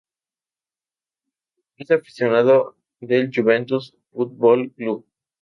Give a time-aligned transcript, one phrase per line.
[1.77, 5.05] Es aficionado del Juventus football club.